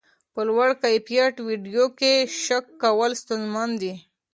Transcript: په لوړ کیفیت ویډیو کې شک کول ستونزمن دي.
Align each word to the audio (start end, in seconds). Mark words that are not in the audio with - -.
په 0.33 0.41
لوړ 0.47 0.69
کیفیت 0.83 1.35
ویډیو 1.47 1.85
کې 1.99 2.13
شک 2.43 2.65
کول 2.81 3.11
ستونزمن 3.21 3.69
دي. 3.81 3.93